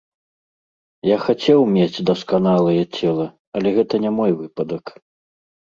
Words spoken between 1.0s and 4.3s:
Я хацеў мець дасканалае цела, але гэта не